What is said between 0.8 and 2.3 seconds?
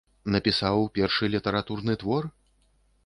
першы літаратурны твор?